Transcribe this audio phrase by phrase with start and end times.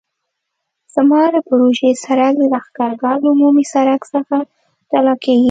[0.93, 4.35] زما د پروژې سرک د لښکرګاه له عمومي سرک څخه
[4.91, 5.39] جلا کیږي